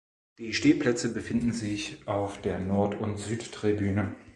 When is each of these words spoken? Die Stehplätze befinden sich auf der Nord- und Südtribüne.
Die 0.39 0.55
Stehplätze 0.55 1.13
befinden 1.13 1.51
sich 1.53 2.07
auf 2.07 2.41
der 2.41 2.57
Nord- 2.59 2.95
und 2.99 3.19
Südtribüne. 3.19 4.15